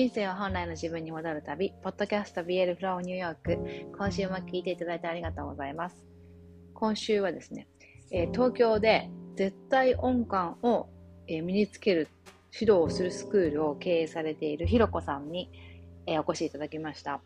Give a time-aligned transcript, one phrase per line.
[0.00, 3.58] 人生は本来の自分に戻る旅、ポッドキャスト BL フローニューヨーク。
[3.98, 6.06] 今週も聞いていただいてありがとうございます。
[6.72, 7.68] 今週はですね、
[8.10, 10.88] えー、東京で絶対音感を、
[11.28, 12.08] えー、身につける
[12.58, 15.50] 指導をするスクールを経営されているひろこさんに、
[16.06, 17.20] えー、お越しいただきました。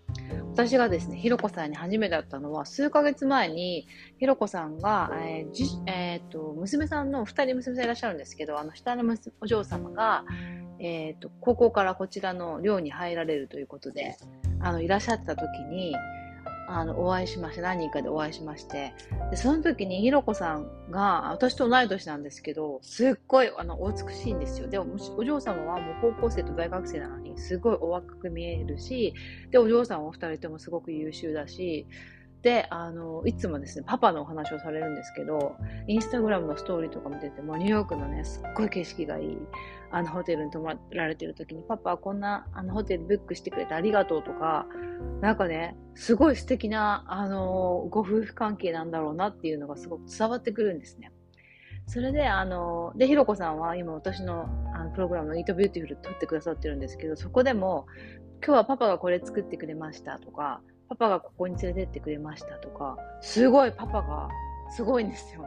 [0.51, 3.87] 私がですね、ひろこさんに初めて会ったのは、数ヶ月前に、
[4.19, 10.25] ひろこさんが、えーじえーと、娘さんの2人娘さんいらっしゃるんですけど、あの下のお嬢様が、
[10.79, 14.17] えーと、高校からこちらの寮に入られるということで、
[14.61, 15.95] あのいらっしゃった時に、
[16.67, 18.95] あの、お会いしまして、何人かでお会いしまして、
[19.31, 24.69] で、その時にひろこさんが、私と同い年なんですけど、すっごい、あの、お美しいんですよ。
[24.69, 29.15] でも、お嬢様はもう高校生と大学生なのに、すごいお若く見えるし、
[29.51, 31.87] で、お嬢さんはお二人ともすごく優秀だし、
[32.45, 39.39] で、あの、いつもですね、パパのお話をされるんですけど、インスタグラムのストーリーとか見てても、ニューヨークのね、すっごい景色がいい、
[39.95, 44.67] あの、ホテルに泊まられてる時に、パパは、こんな、あの、ホテルブックしてくれてありがとうとか、
[45.21, 51.13] なんかね、すごい素敵な、あの、ご夫婦関係なんだろうなっていうのがすごく伝わってくるんですね。
[51.87, 57.87] それで、あの、で、ひろこさんは今私のあのプログラムの Eat Beautiful 撮ってくださってるんですけど、そこでも、
[58.45, 64.29] 今日はパパがこれ作ってくれましたとか、パパがここに連れてってくれましたとか、すごいパパが
[64.71, 65.47] すごいんですよ。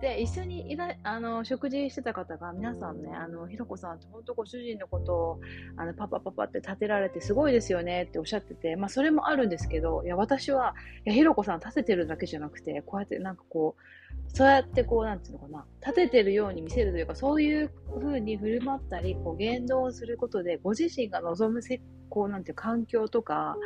[0.00, 5.40] で、一緒にいらあの食事してた方が、皆さんね、あの、ひろこさんって本当ご主人のことを、
[5.76, 10.74] あの、パパパパって立てられてすごいですよねっておっしゃってて、まあ、それもあるんですけど、いや、私は、
[11.06, 23.56] いや、ひろこさん立ててるだけじゃなくて、こうやってなんかこう、そうやってこう、なんていうのかな、立ててるように見せるというか、そういう風に振る舞ったり、こう、言動をすることで、ご自身が望むせ、こう、なんていう環境とか、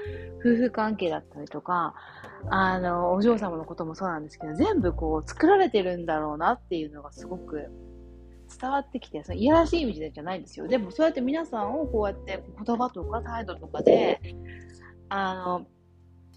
[0.41, 1.95] 夫婦関係だったりとか、
[2.51, 7.71] あの、お嬢様のこともそうなんですけど、全部こう、作られてるんだろうなっていうのがすごく
[8.59, 10.67] 伝わってきて、そのいやらしい意味じゃないんですよ。
[10.67, 14.21] でも、そうやって皆さんをこうやって言葉とか態度とかで、
[15.09, 15.67] あの、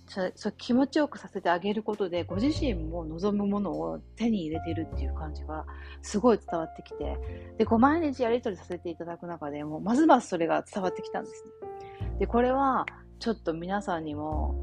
[0.07, 5.65] そそ気持ちよくさせてあげることで、ご自身も望むものを手に入れてるっていう感じが
[6.01, 7.17] すごい伝わってきて、
[7.57, 11.51] で、こう毎日やり取りさせていただく中でも、ますますそれが伝わってきたんですね。
[12.19, 12.85] で、これは
[13.19, 14.55] ちょっと皆さんにも、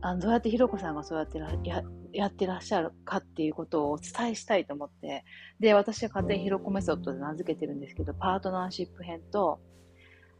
[0.00, 1.82] あのどうやってひろこさんがそうやってや
[2.12, 5.24] やってらっしゃるかっていうことをお伝えしたいと思って、
[5.60, 9.60] で、私は勝手にひろこメソッドで名付けてるんですけど、パートナーシップ編と、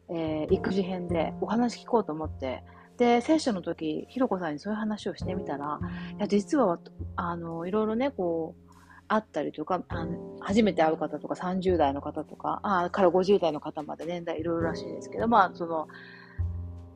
[0.08, 2.62] えー、育児編でお話聞こうと思って、
[2.96, 5.78] で、セッションの時、ひろこさんにそういう話をしてみたら、
[6.16, 6.78] いや、実は、
[7.16, 8.72] あの、いろいろね、こう、
[9.08, 15.88] 会ったりとか、あの初めて会う方とか、30代の方とか、あから50代の方まで年代いろいろらしいんですけど、まあ、その、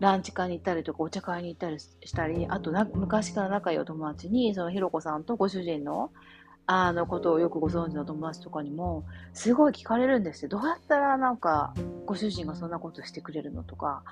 [0.00, 6.10] ランチ会に行ったりとか、お茶会に行ったりしたり、あとな、昔から仲いいお友達に、そのひろこさんとご主人の、
[6.66, 10.48] あのことをよくご存知の友達とかにも、すごい聞かれるんですよ。
[10.48, 11.74] どうやったらなんか、
[12.06, 14.02] ご主人がそんなことしてくれるのとか、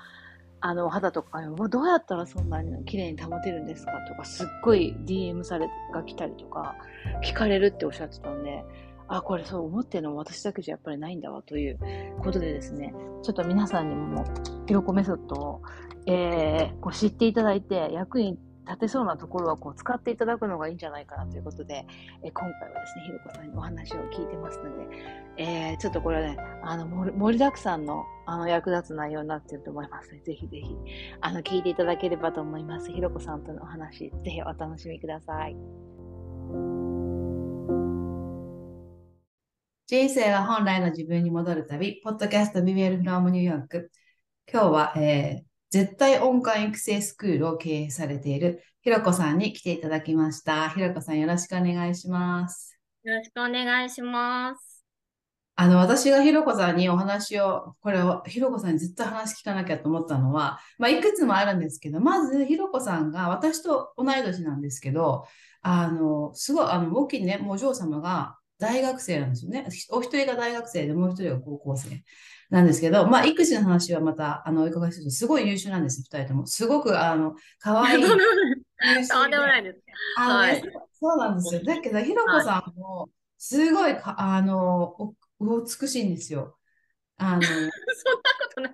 [0.61, 6.75] あの、肌とかどうやったらそんなに綺麗に保てるんですかとか、すっごい DM されが来たりとか、
[7.23, 8.63] 聞かれるっておっしゃってたんで、
[9.09, 11.79] あ、これそう思ってるの私だけじゃやっぱりないんだわという
[12.19, 12.93] ことでですね、
[13.23, 14.23] ちょっと皆さんにも、
[14.67, 15.61] ひろこメソッドを、
[16.05, 18.37] えー、こう知っていただいて、役に
[18.67, 21.87] 立てそうなところはこう使っていただくのがいいんじゃないかなということで、
[22.23, 24.87] え今回はですね、ひろこさんにお話を聞いてますので、
[25.37, 30.75] えー、ちょっとこれはね、あの盛りだくさんのあの役立つ内容になっていると思いますの、で、ぜひぜひ
[31.19, 32.91] あの聞いていただければと思います。
[32.91, 36.88] ひろこさんとのお話、ぜひお楽しみください。
[39.89, 43.91] 人生は本来の自分に戻る旅、ポッドキャストビビエルフロムニューヨーク。
[44.47, 50.69] 今日は、えー、絶対音感育成スクールを経営されているひろこさんに来ていただきました。
[50.69, 52.79] ひろこさんよろしくお願いします。
[53.01, 54.85] よろしくお願いします。
[55.55, 65.25] あの、私がひろこさんにお話を、これを、ひろこさんにずっと話聞かなきゃと思ったのは、まあ、いくつもあるんですけど、まず、ひろこさんが、私と同い年なんですけど、
[65.63, 69.65] あの、すごい、あの、大きいね、もうお嬢様が大学生なんですよね。
[69.89, 72.03] お一人が大学生で、もう一人が高校生。
[72.49, 76.47] なんですけど、まあ、育児の話はまた、あの、お伺いすると、すごい優秀なんです、二人とも。
[76.47, 78.01] すごく、あの、可愛い。
[78.01, 78.17] とん
[79.31, 79.79] でもないです。
[80.99, 81.63] そうなんですよ。
[81.63, 86.57] だけど、ひろこさんも、すごいか、あの、美しいんですよ。
[87.17, 87.69] あの、 そんなこ
[88.61, 88.73] とない。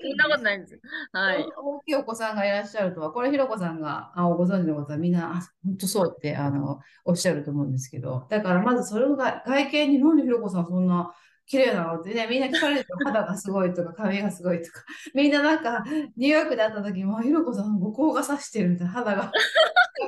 [0.00, 0.80] そんなことないんです。
[1.12, 1.46] はい。
[1.56, 11.12] 大きいお子さんがいらっしゃるとは、これ、ひろこさんがあご存知の方はみんな、あ、本当そうって、あの、おっしゃると思うんですけど、だからまずそれが外見に、なんでひろこさんそんな
[11.50, 14.84] 綺麗なのってね、みんな聞かれると肌がすごいとか髪がすごいとか、
[15.14, 15.84] みんななんか
[16.16, 19.32] ニューヨークで会った時も、ひろこさん、五光がさしてるみたいな、肌が。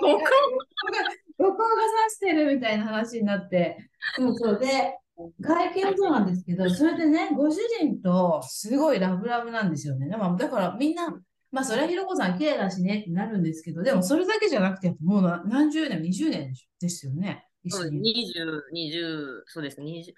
[0.00, 4.96] 五光がさしてるみたいな話になって、そうそうで、
[5.40, 10.06] 外見もそうなんですけど、それでね、ご主人とすごいラブラブなんですよね。
[10.16, 11.10] まあ、だからみんな、
[11.50, 17.46] まあ、それはひろこさん綺麗だしねってなるんですけど、でもそれだけじゃなくて、もうな何十年、20年ですよね。
[17.62, 18.00] 一そう緒に。
[18.00, 20.12] 20、20、そうですね、20、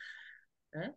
[0.81, 0.94] え？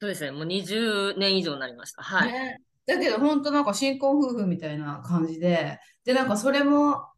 [0.00, 2.02] そうですね、もう20年以上になりました。
[2.02, 2.32] はい。
[2.32, 2.58] ね。
[2.86, 7.11] だけど、本当なんか新婚夫婦みたいな感じで、で、なんかそれも、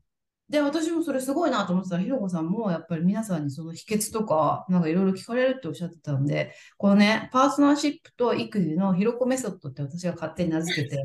[0.48, 10.98] で、私もそれすごいなと思ってたら、ひろこさんもやっぱり皆さんにその秘訣とか、なんかいろいろ聞かれるっておっしゃってたんで、このね、パートナーシップと育児のひろこメソッドって私が勝手に名付けて、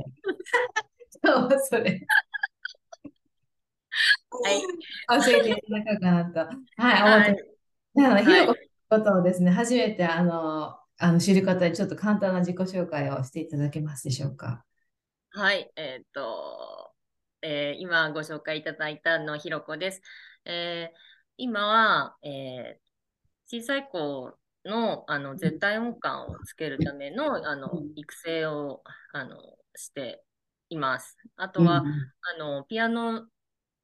[1.24, 2.06] そう、それ、
[4.32, 4.62] はい。
[5.24, 7.32] 教えていただこうかなと、はい、思はい。
[7.32, 7.46] って
[7.96, 8.60] なので、ひはいろこ
[8.90, 14.66] さんのことをですね、初めてあの、あの知る方にちょっと簡単な自己紹介をしていただけますでしょうか。
[15.32, 15.72] はい。
[15.76, 16.79] えっと、
[17.42, 20.02] えー今ご紹介いただいたのひろこです。
[20.46, 20.98] えー
[21.38, 22.90] 今は、えー
[23.52, 29.38] 小さい子の、あの絶対音感をつけるための、あの育成をあの
[29.76, 30.24] して
[30.70, 31.18] います。
[31.36, 31.84] あとは、
[32.22, 33.28] あのピアノ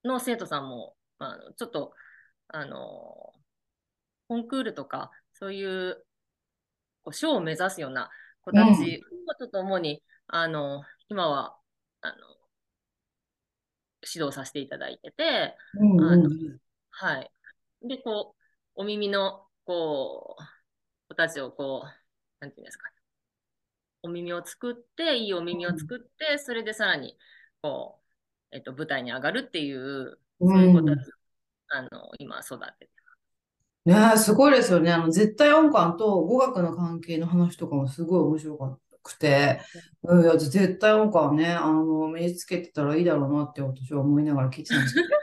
[0.03, 1.93] の生徒さんも、まあちょっと
[2.49, 3.33] あの
[4.27, 6.05] コンクールとかそういう
[7.03, 8.11] こう賞を目指すような
[8.41, 11.57] 子たちをちょっと主に、あの今は
[12.01, 12.15] あの
[14.13, 16.29] 指導させていただいてて、うんうんあの
[16.91, 17.31] はい。
[17.81, 18.41] で、こう、
[18.75, 20.43] お耳の、こう、
[21.09, 21.87] 子たちをこう、
[22.39, 22.95] なんていうんですかね。
[24.03, 27.17] お耳を作って、いいお耳を作って、それでさらに、
[27.61, 27.99] こ
[28.51, 31.11] う、えっと、舞台に上がるっていう、そういう子たち、
[31.69, 32.91] あの、今育てて。
[33.85, 34.91] ねえ、すごいですよね。
[34.91, 39.61] あの、絶対音感と語学の関係の話とかもすごい面白かくて、
[40.03, 45.07] うん、いや絶対音感ね、あの、身につけてたらいいだろうなって私は思いながら聞いてたんですけど。
[45.07, 45.15] で、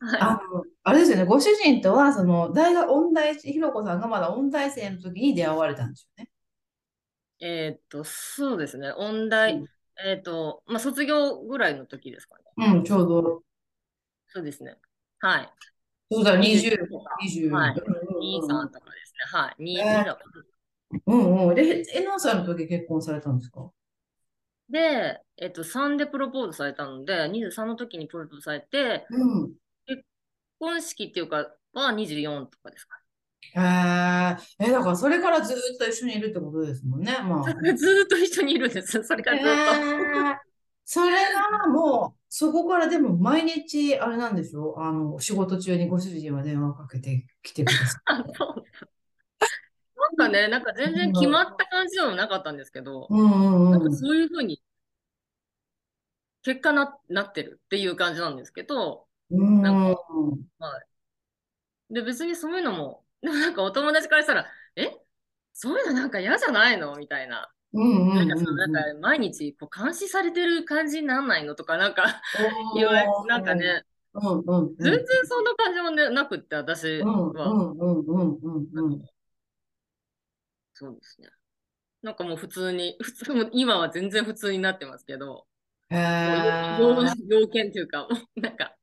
[0.20, 6.30] あはの、あれですよね、ご主人とは、その、大学、音大、ひろこさんがまだ音大生の時に出会われたんですよね。
[7.38, 7.44] い。
[7.46, 8.92] えっと、そうですね。
[8.92, 9.64] 音大、
[10.04, 12.44] えっと、まあ、卒業ぐらいの時ですかね。
[12.58, 13.42] うん、ちょうど。
[14.28, 14.76] そうですね。
[15.20, 15.50] はい。
[16.10, 17.50] そうだ、20、20とか20。
[17.50, 19.38] はいうん23とかですね。
[19.38, 19.62] はい。
[19.62, 20.18] 2、えー2だ
[21.06, 21.54] うんうん。
[21.54, 23.70] で、えのんさんの時結婚されたんですか？
[24.68, 29.52] で、えっと、3でプロポーズされたので、23の時にプロポーズされて、うん。
[29.86, 30.02] 結
[30.58, 32.98] 婚式っていうかは24とかですか。
[33.54, 37.16] へえ、え、だからそれからずーっと一緒にいるってことですもんね。
[37.22, 37.44] まあ。
[37.76, 39.02] ずーっと一緒にいるんです。
[39.04, 39.70] それからずっと。
[39.70, 40.36] へー
[40.88, 44.76] それがもう、そこからでも毎日、あれなんでしょ？
[44.78, 48.64] あの、仕事中にご主人は電話をかけてきてくださ あそう
[50.16, 53.70] かね、なんか全然決まった感じでもなかったんですけど、んうんうん。
[53.72, 54.62] なんかそういうふうに
[56.42, 60.00] 結果な、なってるっていう感じなんですけど、うんなんか
[61.90, 64.46] で、別にそういうのも、で もなんかお友達からしたら、
[64.76, 64.90] え？
[65.52, 66.96] そういうのなんか嫌じゃないの？
[66.96, 67.50] みたいな。
[67.72, 71.54] うんうんなんかそのうんなんか毎日こう監視されてる感じになんないの？
[71.54, 72.04] とか、なんか
[72.76, 73.82] 言われ、なんかね、
[74.14, 74.76] うんうんうん。
[74.76, 77.50] 全然そんな感じもね、なくって、私うんは。
[77.50, 79.02] うんうんうんうんうん。
[80.78, 81.28] そうですね。
[82.02, 85.46] なんかもう普通に、 普通、もう今は全然普通になってますけど、
[85.88, 85.96] へ
[87.28, 88.06] 要件というか、
[88.36, 88.76] なんか、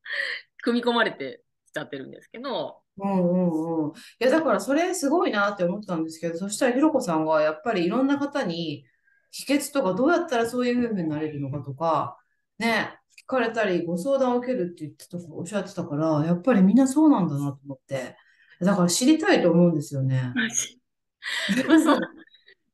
[0.63, 3.91] 組み込まれてきちゃってるんですけど、うんうんうん。
[3.91, 8.85] いや、だからそれすごいなって思ってたんですけど、そしたらひろこさんがやっぱりいろんな方に
[9.29, 12.17] 秘訣とかどうやったらそういう夫婦になれるのかとか、
[12.57, 18.15] ね、聞かれたりご相談を受けるって言ってた、おっしゃってたから、やっぱりみんなそうなんだなと思って、
[18.61, 20.33] だから知りたいと思うんですよね。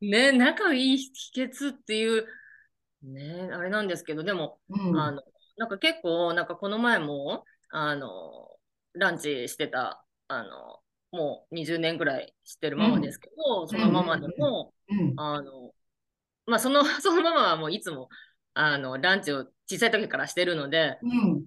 [0.01, 2.25] ね、仲いい秘訣っていう、
[3.03, 5.00] ね、あれなんですけど、でも、うん。
[5.00, 5.22] あの、
[5.58, 8.48] なんか結構、なんかこの前も、あの、
[8.94, 10.79] ランチしてた、あの、
[11.12, 15.13] もう20年ぐらい知ってるママですけど、そのママでも、うん。
[15.18, 15.72] あの、
[16.46, 18.10] まあ、その、 そのママはもういつも、
[18.53, 21.46] あの、ランチを小さい時からしてるので、うん。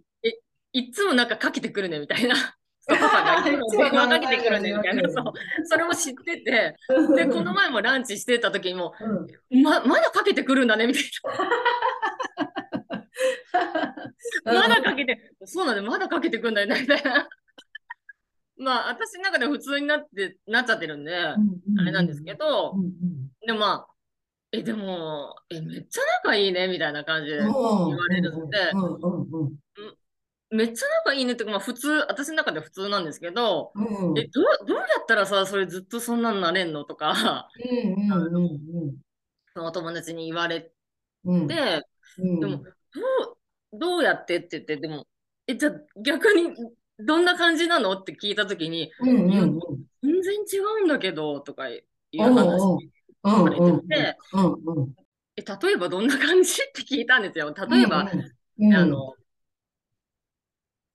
[0.74, 2.34] いっつもなんかかけてくるねみたいな。
[2.84, 5.08] そうパパがいつも電話かけてくるねみたいな。
[5.08, 5.32] そう。
[5.64, 6.76] それも知ってて、
[7.16, 8.92] で、この前もランチしてた時にも、
[9.50, 9.62] うん。
[9.62, 11.02] ま、まだかけてくるんだねみたい
[14.44, 14.62] な。
[14.62, 17.28] まだかけて、そうなんだよ、まだかけてくんだよねみたいな。
[18.58, 21.36] まあ、私の中では普通になって、なっちゃってるんで、あ
[21.84, 22.92] れなんですけどう、ん
[23.46, 23.92] でもまあ、
[24.52, 27.44] え、でも、え、めっちゃ仲いいねみたいな感じでうん。
[27.46, 27.52] 言
[27.96, 28.58] われるので、
[30.52, 34.10] めっちゃ仲いいねってまあ普通、私の中では普通なんですけど、うん。
[34.10, 38.38] うんえ、どう、どうやったらさ、それずっとそんなになれんのとか、うんうんう
[38.86, 38.96] ん
[39.54, 40.72] そのお友達に言われ
[41.24, 41.46] うん。
[41.48, 41.82] て、
[42.18, 42.70] うんでも、ど
[43.72, 45.06] う、どうやってって言って、でも、
[45.46, 46.54] え、じゃあ逆に
[46.98, 49.60] どんな感じなのって聞いたときに、うんうんうん。
[50.02, 52.60] 全然違うんだけど、とかいううん話
[53.24, 54.94] うんされうんてて、うんうん
[55.36, 56.52] え、例えばどんな感じ？
[56.52, 57.54] って聞いたんですよ。
[57.54, 58.10] 例えば、
[58.58, 59.14] うんあの、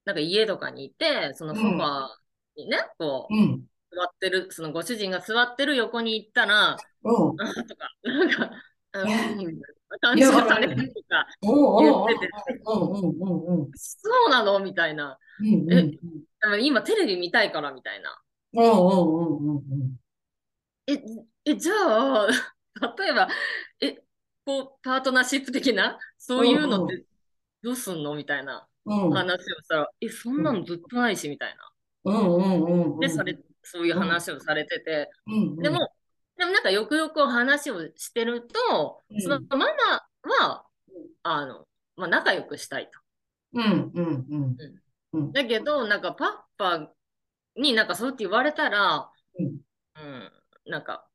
[0.08, 2.08] なんか家とかにいて、そのソファー
[2.56, 3.62] にね、こう、うん。
[3.92, 7.40] 座ってる、そのご主人が座ってる横に行ったら、うん。
[7.42, 8.50] あとか、なんか、
[8.92, 9.60] あうん、
[10.00, 12.30] 感じがされるとか、お言ってて、
[12.64, 14.60] うんうんうんうんそうなの？
[14.60, 15.18] みたいな。
[15.40, 15.98] うんえで
[16.48, 18.18] も今テレビ見たいからみたいな。
[18.54, 19.96] うんうんうんうん
[20.86, 21.02] え、
[21.44, 22.28] え、じゃあ、
[22.96, 23.28] 例えば、
[23.82, 24.02] え、
[24.46, 27.04] こう、パートナーシップ的な、そういうのって
[27.62, 28.14] どうすんの？
[28.14, 28.54] みたいな。
[28.54, 31.70] うん話をしたら、え、そんなのずっとないし、みたいな。
[32.04, 33.00] うんうんうんうん。
[33.00, 35.78] で、され、そういう話をされてて、うんでも、
[36.36, 39.20] でもなんかよくよくお話をしてると、うん。
[39.20, 39.66] そのママ
[40.46, 40.64] は、
[41.22, 41.66] あの、
[41.96, 43.00] まあ、仲良くしたいと。
[43.54, 44.56] うんうんうん。
[45.12, 45.32] うん。
[45.32, 46.92] だけど、なんかパパ
[47.56, 49.46] になんかそうやって言われたら、うん。
[49.46, 50.32] うん、
[50.66, 51.07] なんか、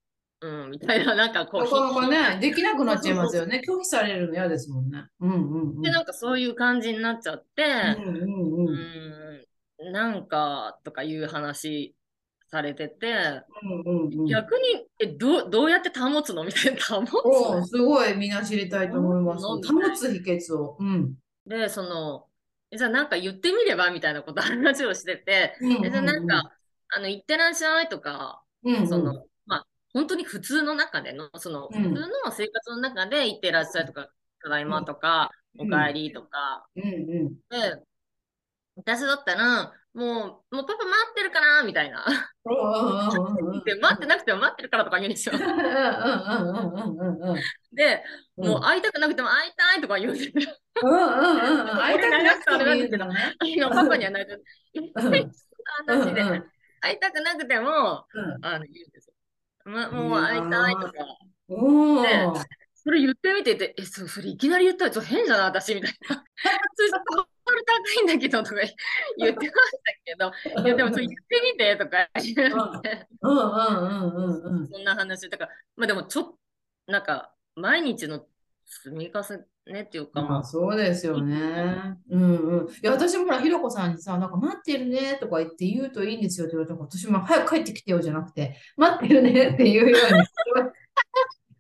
[0.44, 3.62] うん、みたいな、なんかこう、なかなかね、できなくなっちゃいますよね。
[3.66, 5.06] 拒否されるの嫌ですもんね。
[5.22, 5.82] うんうんうん。
[5.82, 8.72] で、なんかそういう感じになっちゃって、うんうんう
[9.80, 9.90] うん。
[9.90, 11.96] ん、なんか、とかいう話
[12.52, 13.14] されてて、
[13.64, 14.26] うんうんうん。
[14.26, 19.46] 逆に、え、どう、どうやって保つのみたいな、保つすごいみんな知りたいと思います。
[19.46, 20.76] うん保つ秘訣を。
[20.78, 21.16] うん。
[21.48, 22.28] で、その、
[22.70, 26.52] えじゃあなんか言ってみればみたいなこと話をしてて、えじゃあなんか、
[26.90, 29.24] あの、行ってらっしゃいとか、うんうん、その、まあ、
[29.94, 34.10] 本当に普通の中での、その、うん普通の生活の中で行ってらっしゃいとか、
[34.42, 36.88] ただいまとか、うんお帰りとか、うんう
[37.30, 37.36] ん。
[37.48, 37.84] で、
[38.76, 42.04] 私だったら、もう、もうパパ待ってるかなみたいな。
[43.64, 45.36] で、待ってなくても待ってるからとか言うんですよ。
[45.36, 45.60] うんうんうん
[46.74, 47.40] うんうんうん。
[47.72, 48.04] で、
[48.38, 50.58] うんもう会いたくなくても会いたいとか言うんですよ。
[50.82, 51.78] うんうんうんうん。
[51.78, 53.14] 会いたくなくてもいいけどの
[53.70, 54.40] パパにはないと。
[55.86, 59.13] 話で、うんうん会いたくなくても、うんあの、言うんですよ。
[59.66, 60.94] ま、もう会いたいとか。
[61.50, 62.46] おでー
[62.84, 66.26] それ言ってみてて、え、そそれいきなり言ったらちょっと変じゃない私みたいな。
[66.76, 67.02] それハー
[67.46, 68.56] ドル高いんだけどとか
[69.18, 70.34] 言ってましたけど、
[70.66, 73.08] いやでもそれ言ってみてとか言って。
[73.22, 75.30] そんな話。
[75.30, 76.38] だから、まあでもちょっと、
[76.88, 78.28] なんか、毎日の
[78.66, 81.96] 積み重ねっていうか、まあそうですよね。
[82.10, 82.68] うんうん。
[82.68, 90.26] いや、私もほら、ひろこさんにさ、なんか待ってるねとか言って言うといいんですよって言われたから、私も早く帰ってきてよじゃなくて、待ってるね って言うように。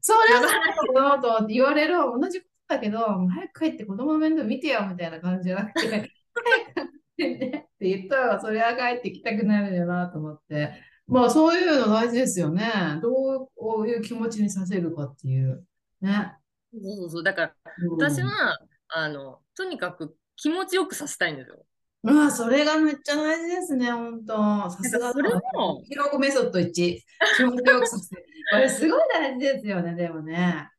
[0.01, 0.41] それは
[0.86, 10.74] そうだと思って言われるは同じことだけど、早く帰って子供の面倒見てよみたいな感じじゃなくて、早く帰ってねって言ったら、それは帰ってきたくなるよなと思って。
[11.07, 13.00] まあそういうの大事ですよね。
[13.01, 13.50] ど
[13.81, 15.65] ういう気持ちにさせるかっていう。
[16.01, 16.33] ね。
[16.74, 17.53] そうそうそうだから
[17.92, 21.65] 私は、あのとにかく気持ちよくさせたいんですよ。
[22.06, 24.70] うわ、それがめっちゃ大事ですね、本当。
[24.70, 25.84] さすがそれも。
[25.88, 26.74] 記録メソッド1。
[26.74, 28.25] 気持ちよくさせて。
[28.51, 30.70] これすごい大事ですよね、でもね。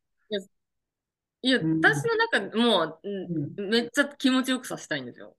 [1.40, 3.08] いや、うん、私の中、もう、
[3.58, 5.36] うん、めっちゃ気持ちよくさせたいんですよ。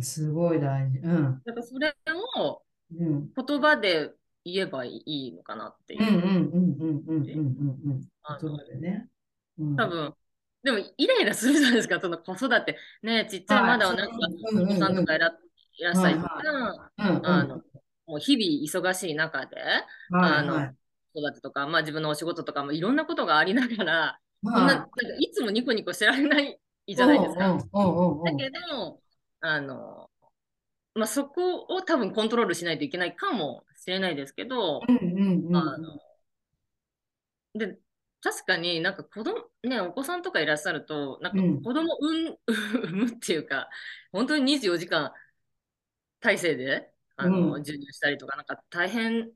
[0.00, 0.98] すごい大事。
[0.98, 1.42] うん。
[1.44, 1.94] だからそれ
[2.34, 4.10] も、うん言葉で
[4.44, 6.02] 言えばいいのかなっていう。
[6.02, 8.08] うんうんうんうんうんうんうん。
[8.22, 9.08] あそうだよね。
[9.60, 9.76] うん。
[9.76, 10.14] 多分、
[10.62, 12.76] でもイライラするじゃないですか、その子育て。
[13.02, 14.16] ねちっちゃいまだなんか、
[14.56, 16.42] お子さんとかいらっしゃいとか。
[16.96, 17.62] あの、
[18.06, 19.56] もう日々忙しい中で、
[20.10, 20.74] あの。
[21.12, 24.88] 子育てとか、まあ自分のお仕事とかもいろんなことがありながら、そんな、はなんか
[25.18, 27.56] いつもニコニコしてられないじゃないですか。
[28.24, 29.00] だけど、
[29.40, 30.08] あの、
[30.94, 34.80] まあ、そこを多分コントロールしないといけないかもしれないですけど、
[35.52, 35.98] あの、
[37.54, 37.78] で、
[38.22, 41.62] 確かになんか子供、ね、お子さんとかいらっしゃると、なんかうん。
[41.62, 42.36] 子供産
[42.84, 43.68] 産むっていうか、
[44.12, 45.12] 本当に24時間
[46.20, 47.64] 体制で、あの、うん。
[47.64, 49.30] 授乳したりとか、なんか大変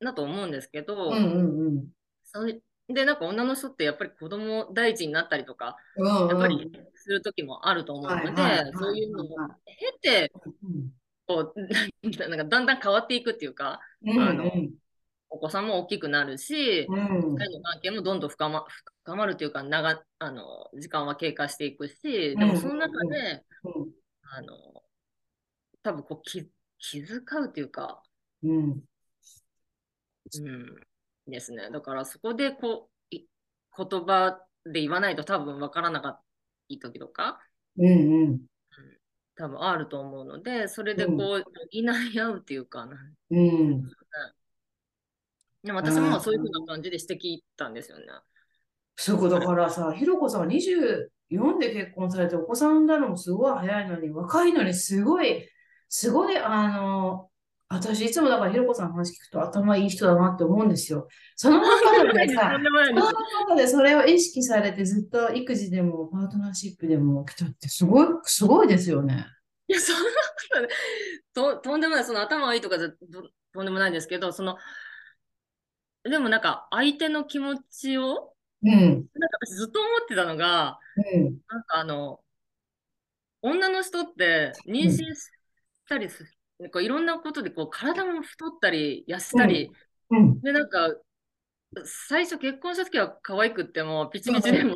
[0.00, 1.88] だと思うんですけど、うんうんうん。
[2.24, 10.90] そういで、なんか女の人ってやっぱり子供第一になったりとか、うんやっぱりする時もあると思うので、はいはいそういうのをは経て、うん
[11.26, 11.54] こう、
[12.28, 14.20] なんかだんだん変わっていくっていうか、うん。
[14.20, 14.44] あの
[15.36, 17.34] お子さんも大きくなるし、うん。
[17.34, 18.64] の関係もどんどん深ま
[19.04, 23.92] 深まるというか、長あの時間は経過していくし、でもその中で、うん。
[24.22, 24.82] あの
[25.82, 28.02] 多分こう気気遣うというか、
[28.42, 28.82] うん。
[30.38, 30.50] う
[31.28, 31.70] ん、ですね。
[31.70, 33.26] だからそこでこうい
[33.76, 36.20] 言葉で言わないと多分わからなかっ
[36.80, 37.40] た時とか、
[37.76, 38.40] うんうん。
[39.36, 42.96] 多分あると思うので、それでこう、補い合うっていうかな。
[43.30, 43.82] うん
[45.66, 48.04] でも私もまあそういうふうな感じでしてきたんですよね。
[48.94, 55.44] そういうことだからさ、ひろこさんは24で結婚されて、お子さんだのもすごい早いのに、若いのにすごい、
[55.88, 57.28] すごい、あの、
[57.68, 61.08] 私いつもだからひろこさんの話聞くと頭いい人だなって思うんですよ。
[61.34, 69.26] その中でさ、 その中でそれを意識されてずっと育児でもパートナーシップでも来たってすごい、すごいですよね。
[69.66, 70.08] いや、そんなこ
[70.54, 70.68] とね
[71.34, 72.88] と、とんでもない、その頭がいいとかと
[73.52, 74.56] とんでもないんですけど、その、
[76.08, 78.32] でもなんか相手の気持ちを、
[78.62, 79.08] うん、なんか
[79.46, 80.78] 私ずっと思ってたのが、
[81.14, 82.20] うん、なんかあの、
[83.42, 85.30] 女の人って妊娠し
[85.88, 89.70] たりする、なんかいろんなことでこう体も太ったり痩せたり、
[90.10, 90.94] うん、で、なんか、
[91.84, 94.74] 最初結婚した時は可愛くっても、ピチピチでも、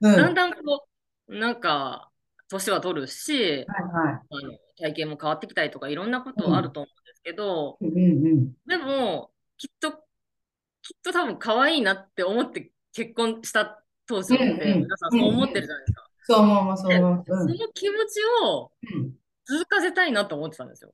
[0.00, 0.16] うん。
[0.16, 0.86] だんはいだんこ
[1.28, 2.10] う、なんか、
[2.48, 7.86] 年は取るし、はあの体型も変わってきたりとか、いろんなことあると思うんですけど、い。
[7.86, 8.52] うん、うん。
[8.66, 10.03] でも、きっと、
[10.84, 16.04] きっと多分可愛いなって思って結婚した当初って、うんうん皆さんそう思ってるじゃないですか。
[16.26, 19.12] そう思います、そうで思うんの気持ちをうん
[19.46, 20.92] 続かせたいなと思ってたんですよ。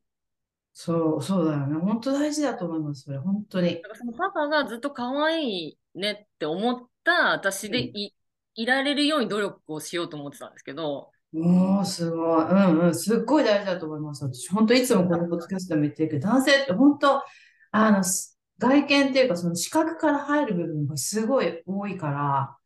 [0.73, 1.75] そう、そうだよね。
[1.77, 3.19] 本当大事だと思います、それ。
[3.19, 3.81] 本当にだ。
[3.83, 8.15] からそのパパがずっと可愛いねって思った私でい,、
[8.55, 12.45] いられるように努力をしようと思ってたんですけど、もう、すごい。
[12.45, 12.95] うんうん。
[12.95, 14.25] すっごい大事だと思います。
[14.25, 17.23] 私、本当いつもこのポッドキャストでも言ってるけど、男性って本当、
[17.71, 22.57] あの、す外見っていうか、その視覚から入る部分がすごい多いから、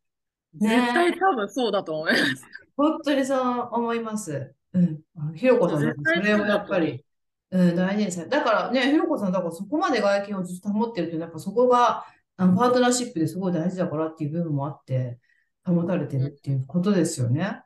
[0.59, 2.43] ね絶対多分そうだと思います。
[2.75, 4.53] 本当にそう思います。
[4.73, 4.99] うん。
[5.35, 7.03] ひろこさん、それをやっぱり、
[7.51, 15.17] うん、大事にされだからね、ひろこさん、だからそこまで外見をずっと保ってるっていうのは、やっぱそこが、あの、パートナーシップですごい大事だからっていう部分もあって、
[15.63, 17.61] 保たれてるっていうことですよね。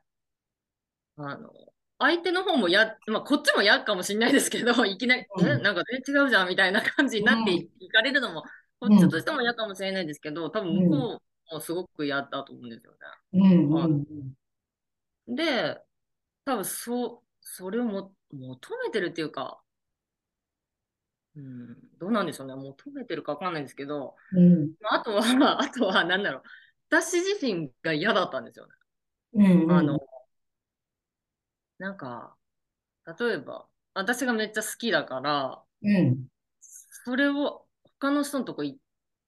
[1.17, 1.49] あの
[1.99, 8.43] 相手の方もや、まあ、こっちも嫌かもしれないですけど、いきなり、うんえ、なんか全然違うじゃんみたいな感じになってい,、かれるのも、
[8.79, 12.93] こうんっちとしても嫌かもしれないですけど、多分向こうもすごく嫌だと思うんですよ
[13.33, 14.05] うん、はいうん、ね。
[15.27, 15.81] で、
[16.45, 19.61] 多分そう、それをも求めてるっていうか、
[21.35, 22.55] うん、どうなんでしょうね。
[22.55, 26.43] 求めてるかわかんないんですけど、うん、まああとは、あとは、なんだろう。
[26.89, 28.71] 私自身が嫌だったんですよね。
[29.33, 29.71] うん、うん。
[29.71, 29.99] あの、
[31.79, 32.35] なんか、
[33.19, 36.27] 例えば、私がめっちゃ好きだから、うん、
[36.61, 37.65] それを
[37.99, 38.79] 他の人のとこい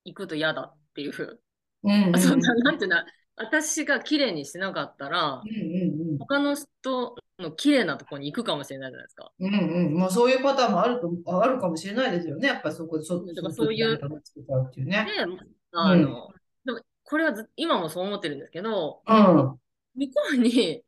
[0.06, 1.40] 行くと嫌だっていう、
[1.84, 2.98] うん、うん、そんな、なんていうの、
[3.38, 9.32] 私が綺麗にしてなかったら、うん、他の人の綺麗なとこに行くかもしれないじゃないですか。
[9.40, 9.94] うん、うん、うん。
[9.96, 12.50] まあ、そういうパターンもあると、あるかもしれないですよね。
[12.50, 14.00] やっぱりそこで、そ、だからそういうう
[15.72, 16.30] あの、
[16.66, 19.60] でもこれはず今もそう思ってるんですけど、うん、向こ
[20.34, 20.84] うに、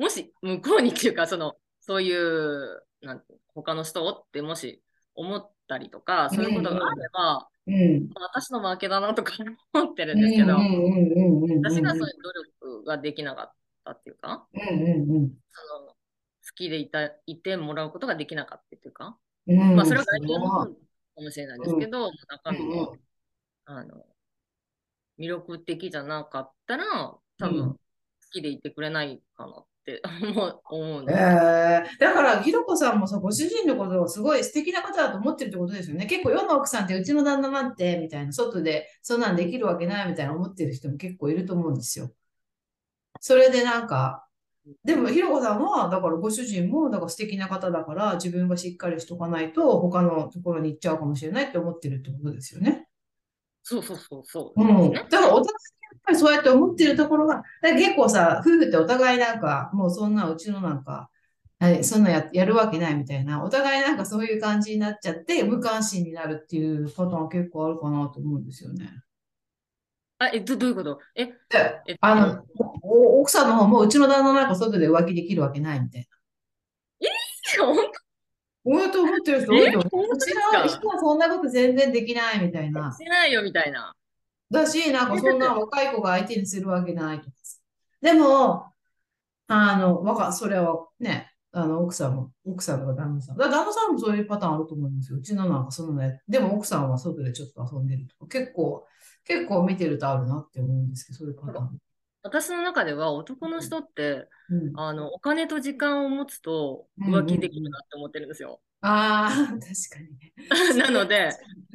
[0.00, 4.82] もし向こうにっていうか、その、そういう、なんて他の人ってもし
[5.14, 9.34] 思ったりとか、そういうことがあれば、うん、私の負けだなとか
[9.74, 11.58] 思ってるうんん、ですけど、うん、うん、うん、うん。
[11.62, 12.32] 私がそういう努
[12.72, 13.52] 力ができなかっ
[13.84, 15.96] たっていうか、うん、うん、その好
[16.54, 19.76] きでいたいてもらうことができなかったっていうか、うん。
[19.76, 20.70] まあそれは外見のか
[21.18, 22.88] もしれないですけど、中身が、
[23.66, 24.06] あの
[25.18, 26.84] 魅力的じゃなかったら、
[27.38, 27.54] 多うん。
[27.54, 27.78] 分好
[28.32, 31.96] きでいてくれないかなって思う思うんえです。
[31.96, 36.06] ー、だから、ひろこさんもさ、ご主人のことをすごい素敵な方だと思ってるってことですよね。
[36.06, 42.10] 結構世の奥さんってうちの旦那なんて、みたいな、外でそんなんできるわけないみたいな思ってる人も結構いると思うんですよ。
[43.20, 44.26] それでなんか、
[44.84, 52.86] でもひろこさんは、だからご主人も、だから素敵な方だから、自分がしっかりしとかないと、他のところに行っちゃうかもしれないって思ってるってことですよね。
[53.62, 54.92] そうそうそうそううん。
[54.92, 55.46] だからお互い
[56.10, 61.08] ぱりそうやって思ってるところが、だ結構さ、夫婦ってお互いなんか、もうそんなうちのなんか、
[61.58, 68.88] はい、そんなや、やるわけないみたいな、お互いなんかそういう感じになっちゃって、無関心になるっていうパターン結構あるかなと思うんですよね。
[70.18, 70.98] あ、え、ど、どういうこと？
[71.14, 71.34] え、で
[71.86, 72.44] えあの、
[72.82, 76.06] お奥さんの方もうちの旦那なんか外で浮気できるわけないみたい
[77.58, 77.64] な。
[77.64, 77.76] 本
[78.62, 80.18] 親と思ってる人多いと思う。
[80.18, 82.96] ちの人はそんなこと全然できないみたいな当。
[82.96, 83.94] してないよみたいな。
[84.50, 87.30] だし、なんかそんな若い子が相手にするわけないと。
[88.00, 88.66] でも、
[89.46, 93.36] あの、わか、それはね、あの、奥さんも、奥さんとか旦那さん。
[93.36, 95.18] だ旦那さんもそういうパターンあると思いますよ。
[95.18, 98.86] うちのなんかそんなやでも奥さんは外でちょっと遊んでるとか、結構、
[99.24, 101.78] 結構見てるとあるなって思うんですけど、そういうパターン。
[102.22, 104.72] 私の中では男の人って、うん。
[104.78, 108.60] あの、お金と時間を持つと浮気できるなって思ってるんですよ。
[108.82, 109.58] ああ、確
[109.90, 110.32] かにね。
[110.78, 111.30] なので、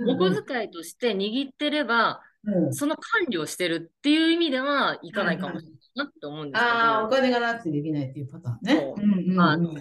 [0.07, 8.75] おうん小遣いとして握ってれば、うんその管理をしてるっていう意味ではいかないかもしれないなって思うんですけああ、おど、金がなくてできないっていうパターンね。
[8.75, 9.41] そううんうんうん。
[9.41, 9.73] あの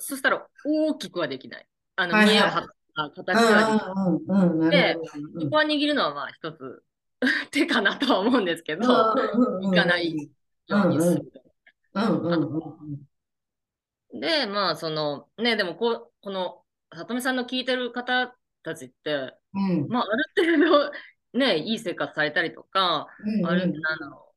[0.00, 1.66] そしたら大きくはできない。
[1.96, 3.96] あの、はいはい見栄を張った形はできない。
[3.96, 4.70] うんうんうんうん。
[4.70, 6.82] なるほどそこは握るのはまあ一つ
[7.50, 10.10] 手かなとは思うんですけど、うんいかない
[10.66, 11.32] ようにする。
[14.14, 16.62] で、まあ、その、ね、でもこう、この
[16.94, 19.88] 里見さんの聞いてる方たちって、うん。
[19.88, 20.92] まあ、ある程度、
[21.34, 24.34] ね、いい生活されたりとか、うんある、なんだろ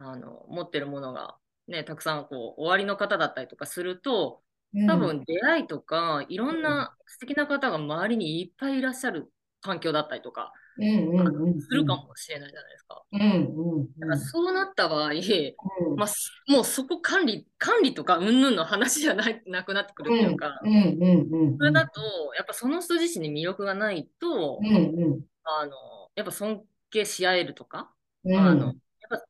[0.00, 1.36] う、あの、持ってるものが、
[1.68, 4.46] ね、たくさん、こう、終わりの方だったりとかすると、うん
[4.86, 9.32] 多分出会いとか、いろんな素敵な方が周りにいっぱいいらっしゃる
[9.62, 11.60] 環境だったりとか、うんうんうん。
[11.60, 13.02] するかもしれないじゃないですか。
[13.12, 15.96] うんうんだからそうなった場合、うん。
[15.96, 21.56] まあ、すもうそこ管理、管理とかうんぬんの話じゃないなくなってくるっていうか、うんうんうん。
[21.56, 22.00] それだと、
[22.36, 24.70] やっぱその人自身に魅力がないと、うんう
[25.16, 25.20] ん。
[25.44, 25.72] あの、
[26.16, 27.92] やっぱ尊敬し合えるとか、
[28.24, 28.74] うんあの、やっ
[29.10, 29.24] ぱ好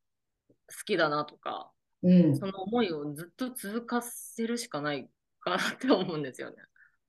[0.84, 1.72] きだなとか、
[2.02, 2.36] うん。
[2.36, 5.08] その思いをずっと続かせるしかない
[5.40, 6.56] かなって思うんですよね。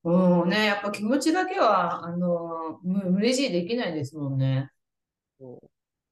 [0.04, 4.72] うんね、やっぱ気持ちだけは、あの、無無理強いできないですもんね。
[5.40, 5.60] そ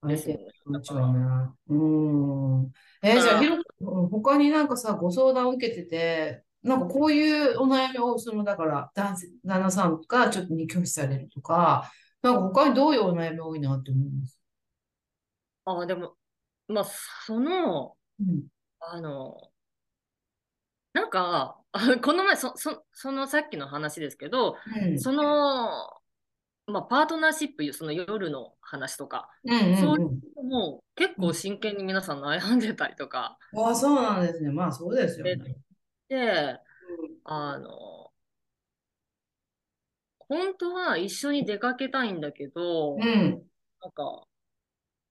[0.03, 0.45] うですよね。
[0.63, 1.19] 気持ちはね。
[1.69, 2.71] うん。
[3.01, 11.91] えーじゃあ、ひろうん他になんかさ、ご相談を受けてて、なんかこういうお悩みを、その、だから、男性、旦那さんがちょっとに拒否されるとか、
[12.25, 14.39] なんか他にどういうお悩み多いなって思います？
[15.65, 16.15] ああ、でも、
[16.67, 18.47] まあ、その、うん。
[18.79, 19.51] あの、
[20.93, 24.99] なんか、あ この前、そ、そ、そのさっきの話ですけど、うん。
[24.99, 25.23] その、
[26.67, 30.19] まあ、パートナーシップ、その夜の話とか、うんうんそういうん。
[30.37, 34.51] うのも結構真剣に皆さん悩んでたりとか、ああ、そうなんですね。
[34.51, 35.55] まあ、そうですよね。
[36.07, 36.59] で、
[37.25, 37.69] あの、
[40.27, 43.41] 本当は一緒に出かけたいんだけど、うん。
[43.81, 44.25] なんか、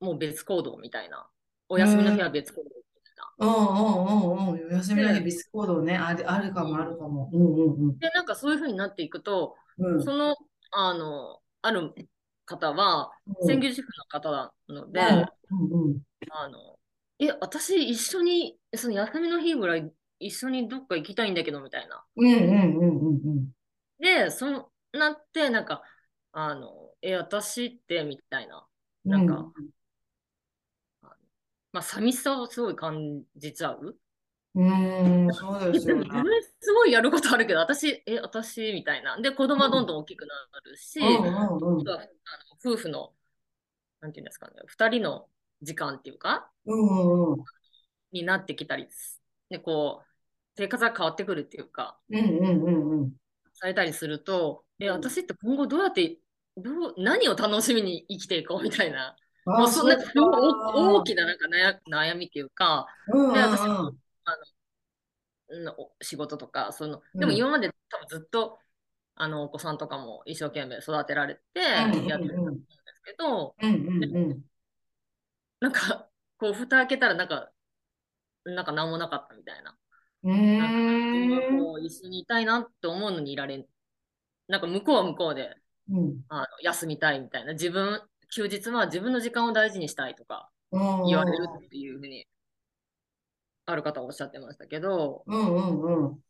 [0.01, 1.29] もう別行動みたいな。
[1.69, 3.47] お休みの日は別行動みたいな。
[3.47, 4.69] うんうんうんうん。
[4.69, 7.31] お休みの日、ビスコードね、ある、あるかも、あるかも。
[7.33, 9.95] うんうんで、なんかそういう風になっていくと、うん。
[9.97, 10.35] うんその、
[10.73, 11.95] あの、ある
[12.45, 15.99] 方は、うん専業主婦の方なので、うんうん
[16.31, 16.79] あの、
[17.19, 22.05] え、私一緒に、その休みの日ぐらい一緒にどっか行きたいんだけど、みたいな。
[22.17, 23.49] うんうんうんうんうん
[23.99, 25.83] で、そうなって、なんか、
[26.33, 28.67] あの、え、私って、みたいな。
[29.05, 29.11] うん。
[29.11, 29.53] なんか、
[31.73, 33.99] まあ、寂しさをすごい感じちゃう？
[34.55, 36.09] うん、うん、そうですよね。
[36.61, 39.21] すごいやることあるけど、私、え、私みたいな。
[39.21, 41.57] で、子供はどんどん大きくなるし、うんうんうんあの
[42.65, 43.13] 夫婦の、
[44.01, 45.29] なんていうんですかね、二人の
[45.63, 47.45] 時間っていうか、うんうん
[48.13, 48.87] になってきたり
[49.51, 50.07] で、こう、
[50.57, 53.13] 生活が変わってくるっていうか、うんうんうんうん
[53.55, 54.93] されたりすると、え、うん。
[54.95, 56.19] 私って今後どうやって、
[56.57, 61.81] どう、何を楽しみに生きていこうみたいな、あもうそんな大大きななんか悩
[62.13, 67.21] 悩みっていうか、うんうんで、私うんも、うんお仕事とか、その、うん。
[67.21, 68.59] でも今まで多分ずっと、
[69.17, 74.45] あの、お子さんとかも一生懸命育てられてうんやってると思うんですけど、うんうんうん。
[75.61, 76.09] なんか、
[76.39, 77.51] こう、蓋開けたらなんか、
[78.45, 79.77] なんか何もなかったみたいな。
[80.23, 83.67] うなんか、こう一緒にいたいなって思うのにいられん。
[84.49, 85.57] なんか向こうは向こうで、
[85.91, 86.25] うん。
[86.29, 87.53] あの、休みたいみたいな。
[87.53, 88.03] 自分、
[88.35, 91.07] 休日は自分の時間を大事にしたいとかうん。
[91.07, 92.27] 言われるっていうふうに、
[93.67, 96.25] ある方はおっしゃってましたけど、うんうんうん。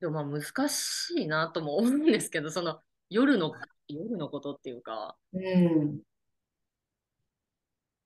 [0.00, 3.52] でもまあ難しいなとも思うんですけど、その夜の、
[3.88, 6.00] 夜のことっていうか、うん。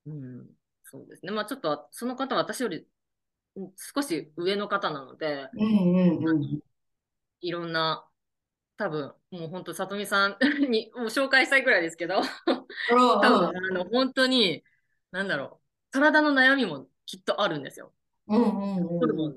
[0.06, 0.46] うん、
[0.84, 1.32] そうですね。
[1.32, 2.86] まあちょっと、その方は私より
[3.56, 6.60] うん少し上の方なので、うんうんうん。
[7.40, 8.06] いろんな、
[8.76, 10.36] 多分、もう本当、さとみさん
[10.70, 12.20] にもう紹介したいくらいですけど、
[12.90, 14.64] 多分、あの、本当に、
[15.10, 17.92] なんだろう、体の悩みもきっとあるんですよ。
[18.28, 19.36] うんうんうんホルモン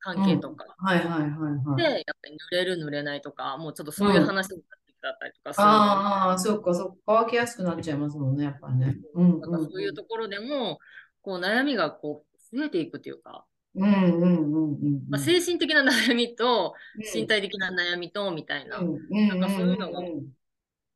[0.00, 0.64] 関係とか。
[0.78, 6.96] はいはいはいはいで、やっぱり濡れる濡れないとか、もうちょっとそういう話になってきたりとかするので、ああ、そっかそっか。
[7.06, 8.96] 乾きやすくなっちゃいますもんね、やっぱね。
[9.14, 10.78] うんなんかそういうところでも、
[11.22, 17.02] こう悩みがこう増えていくっていうか、うんうんうんうんまあ、精神的な悩みとうん。
[17.14, 20.00] 身体的な悩みとみたいな、なんかそういうのが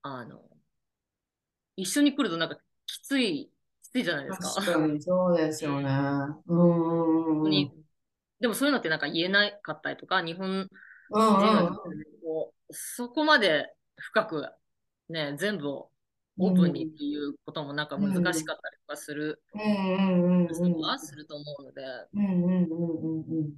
[0.03, 0.41] あの、
[1.77, 2.57] 一緒に来るとなんか
[2.87, 3.51] きつい、
[3.83, 4.49] きついじゃないですか。
[4.61, 5.89] 確かにそうですよね。
[6.47, 7.85] うんうんうん
[8.41, 10.69] でもそういうのってなんか言えなかったりとか、日本うん
[11.09, 11.81] 人は
[12.73, 14.47] そこまで深く
[15.09, 15.91] ね、全部を
[16.39, 21.83] オープンにっていうこともなんか難しかったりとかするうんうんうん人はすると思うので、
[22.15, 23.53] うんうんうんうんうん。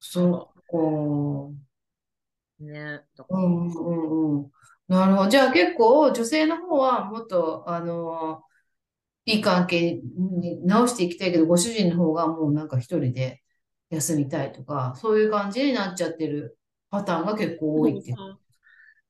[0.00, 0.78] そうか。
[0.78, 1.52] よ
[2.60, 3.02] ね。
[3.28, 4.50] うんうんうん。
[4.88, 5.30] なるほど。
[5.30, 8.42] じゃあ結構女性の方はもっと、あの、
[9.26, 13.42] いい関係に直していきたいけど、ご主人の方がもうなんか一人で
[13.90, 16.58] 休みたいとか、そういう感じになっちゃってる
[16.90, 18.14] パターンが結構多いって。
[18.14, 18.40] そう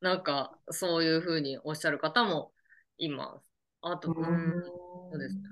[0.00, 2.52] なんかそういうふうにおっしゃる方も
[2.98, 3.44] います。
[3.82, 5.42] あと、うん、そうですね。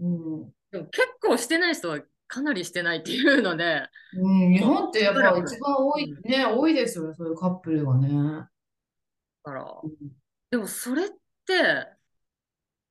[0.00, 0.50] うん。
[0.70, 8.08] でも結構してない人はかなりしてないっていうので、うん、日本ってやっぱうん一番多い、ね、多いですよね、そういうカップルがね。
[8.08, 8.48] だ
[9.42, 9.64] から、
[10.50, 11.08] でもそれっ
[11.46, 11.86] て、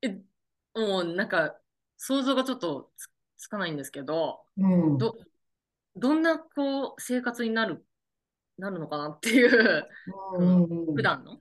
[0.02, 0.08] え、
[0.74, 1.56] もうなんか
[1.96, 4.98] 想像がちょっとつつかないんですけど、うん。
[4.98, 5.16] ど、
[5.96, 7.84] どんなこう生活になる、
[8.60, 9.86] なるのかなっていう、
[10.38, 11.38] うんうんうん普段の？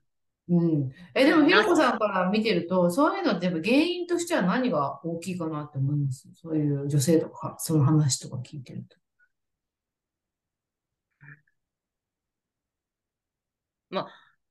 [0.49, 0.91] うん。
[1.13, 6.27] え、でも、うんひろこさんから見てると、そういうのってやっぱ原因としては何が大きいかなって思います？
[6.34, 8.97] そういう女性とか、その話とか聞いてると。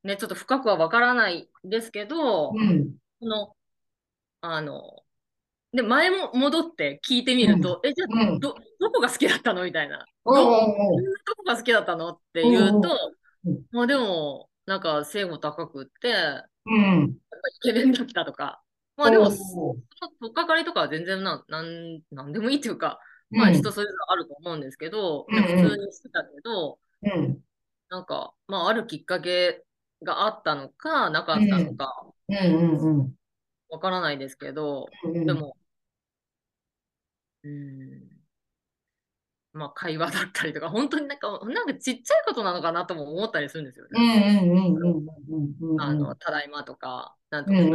[0.04, 2.94] ね、ちょっと深くはわからないですけど、うん。
[3.18, 3.56] この、
[4.40, 5.02] あの、
[5.72, 8.40] で、前も戻って聞いてみると、え、じゃあ、うん。
[8.40, 9.64] ど、どこが好きだったの？
[9.64, 10.04] みたいな。
[10.24, 10.40] ど、ど
[11.36, 12.08] こが好きだったの？
[12.10, 12.88] って言うと
[13.44, 13.52] うん。
[13.52, 16.14] うん、まあでも、なんか背も高くって、
[16.64, 17.10] うん。
[17.10, 18.62] イケメンだったとか、
[18.96, 19.74] まあでも、その
[20.20, 22.98] 取っかかりとかは全然なん、なん、なんでもいいっていうか、
[23.30, 23.38] うん。
[23.38, 25.36] まあ人それぞれあると思うんですけど、うん。
[25.36, 27.40] うん普通にしてたけど、うん。
[27.90, 29.62] なんか、まああるきっかけ
[30.02, 31.92] があったのか、なかったのか、
[32.28, 32.36] うん。
[32.36, 33.14] うんうん。
[33.70, 35.26] わからないですけど、うん。
[35.26, 35.56] でも、
[37.48, 38.18] うーん、
[39.52, 44.40] まあ会話だったりとか、本当になんか、なんかちっちゃいことなのかなとも思ったりするんですようんね。
[45.78, 47.74] あの、ただいまとか、なんとか、うんうん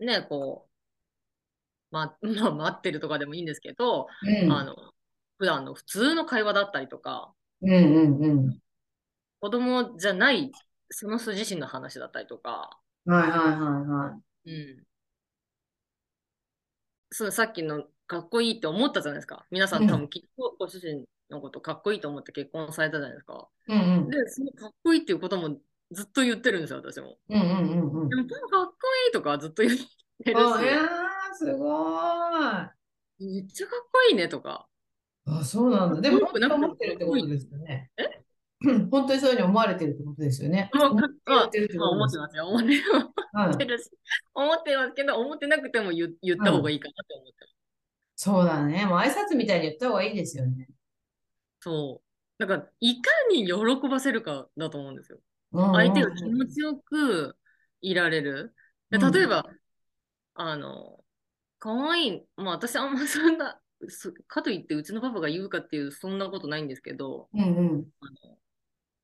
[0.00, 0.68] うんね、こ
[1.90, 4.76] う、ま、 まあ、待ってるとかでもいいんですけど、うんあの、
[5.38, 7.76] 普段の普通の会話だったりとか、うんう
[8.08, 8.58] んうん。
[9.40, 10.52] 子供じゃない、
[10.90, 14.50] その人自身の話だったりとか、はいはいはいはい。
[14.50, 14.87] うん。
[17.10, 19.46] そのさっきのかっこいいって思ったじゃないですか。
[19.50, 23.48] 皆さん多分きっとご主人のことかっこいいと思って結婚されたじゃないですか。
[23.68, 24.10] うんうん。
[24.10, 25.58] で、そのかっこいいっていうことも
[25.90, 27.18] ずっと言ってるんですよ、私も。
[27.28, 28.16] うんうんうんうんで。
[28.16, 28.72] も、かっこ
[29.06, 29.76] いいとかずっと言っ
[30.24, 30.86] てるあ、いし、やー、
[31.34, 32.68] すごー
[33.20, 33.26] い。
[33.26, 34.66] めっちゃかっこいいねとか。
[35.26, 36.00] あ、そうなんだ。
[36.00, 37.90] でも、なくても本当に思ってるってことですよね。
[37.98, 38.27] うん
[38.90, 40.68] 本当にそういうふうに思われてるってことですよね。
[40.72, 42.46] まあ、思って思ってますよ。
[42.48, 42.82] 思って
[43.32, 43.66] はい。
[43.66, 43.90] るし、
[44.34, 47.54] 思ってますけど、思ってなくても言言った方がいいかなって思ってます。
[48.16, 48.84] そうだね。
[48.86, 50.68] もう挨拶みたいに言った方がいいですよね。
[51.60, 52.08] そう。
[52.38, 55.18] だから、いかに喜ばせるかだと思うんですよ。
[55.52, 57.36] うんうんうん相手が気持ちよく
[57.80, 58.54] いられる。
[58.90, 59.46] 例えば、
[60.34, 60.98] あの、
[61.58, 67.86] かわいい、まあ私あんまそんな、そかといってうちのパパが言うかっていう、そんなことないんですけど、うんうん。
[68.00, 68.38] あの、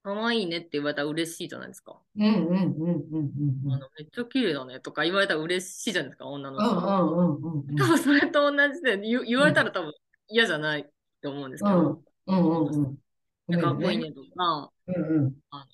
[0.05, 1.99] かわいいねって言われたら嬉しいじゃないですか。
[2.17, 3.33] うんうんうんうんうん
[3.65, 3.73] うん。
[3.73, 6.77] あの、めっちゃ綺麗だねとか言われたら嬉しいじゃないですか、女のうん人。
[6.77, 9.95] うんうんうんうん多分それと同じで言言われたら多分
[10.29, 10.91] 嫌じゃない
[11.23, 12.97] と思うんですけど、うんうんうん
[13.49, 13.61] うん。
[13.61, 15.35] かっこいいねとか、うんうん。
[15.51, 15.67] ま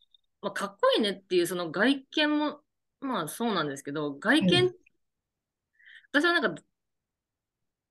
[0.42, 2.60] あ、かっこいいねっていうその外見も、
[3.00, 4.74] まあそうなんですけど、外見、うん
[6.12, 6.62] 私はなんか、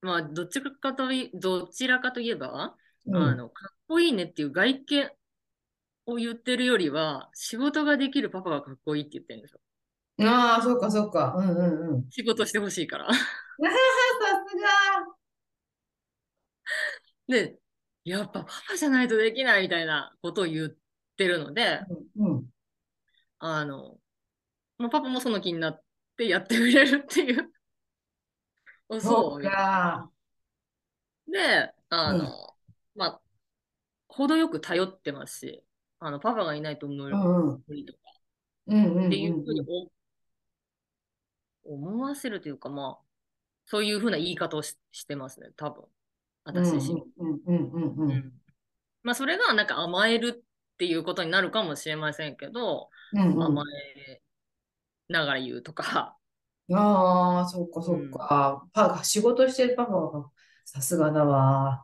[0.02, 2.75] まあどちらかといどちらかといえば、
[3.06, 5.10] うんあの、かっこいいねっていう外見
[6.10, 9.60] を言ってるよりは、仕事ができるパパがかっこいいって言ってるんですよ。
[10.28, 11.34] ああ、そうかそうか。
[11.38, 12.06] うんうんうん。
[12.10, 13.13] 仕事してほしいから。
[13.13, 13.30] さす
[17.28, 17.58] で、
[18.04, 20.69] やっぱパパじゃないとできないみたいなことを言っ
[21.15, 21.86] てるので、が。
[22.17, 22.45] うん。
[23.39, 23.98] あの、
[24.78, 25.84] まあ、パパもその気になっ
[26.17, 27.52] てやってくれるっていう。
[28.89, 30.10] あそうか。
[31.32, 32.32] で、あの、うん
[32.95, 33.22] まあ、
[34.10, 35.63] 程よく頼ってますし、
[35.99, 37.63] あの、パパがいないと無理うんうん。
[37.67, 37.99] 無理とか
[38.67, 39.62] うんうんうんっていうふうに
[41.65, 43.05] お思わせるというか、まあ、
[43.65, 45.83] そういうふうな言い方をししてますね、多分。
[46.43, 47.03] 私自身。
[47.17, 48.33] うんうんうんうんうん
[49.03, 53.43] まあ、それがなんか甘えるっていうことになるかもしれませんけど、うんうん。
[53.43, 53.63] 甘
[54.07, 54.21] え
[55.07, 56.17] ながら言うとか、
[56.71, 58.67] ああ、そっかそっか。
[58.73, 60.29] パ仕事してるパパは
[60.65, 61.83] さすがだわ。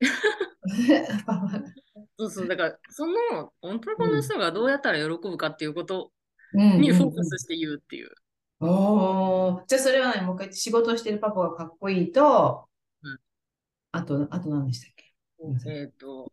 [2.18, 6.12] そうそう、だから、その男の人がどうやったら喜ぶかっていうこと
[6.54, 6.80] うん。
[6.80, 7.16] にフォーうんうん。
[7.16, 8.10] カスして言うっていう。
[8.60, 9.66] おー。
[9.66, 12.68] じゃあそれはね、もう一回仕事してるパパがかっこいいと、
[13.02, 13.18] うん。
[13.92, 15.70] あと、あと何でしたっけ？
[15.70, 16.32] えっと、